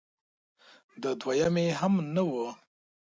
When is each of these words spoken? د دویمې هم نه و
د 1.03 1.05
دویمې 1.21 1.67
هم 1.79 1.93
نه 2.15 2.23
و 2.29 2.31